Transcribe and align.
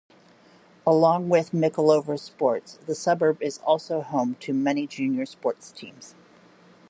Along 0.83 1.29
with 1.29 1.51
Mickleover 1.51 2.17
Sports, 2.19 2.79
the 2.87 2.95
suburb 2.95 3.39
is 3.39 3.59
also 3.59 4.01
home 4.01 4.35
to 4.39 4.51
many 4.51 4.87
junior 4.87 5.27
sports 5.27 5.71
teams. 5.71 6.15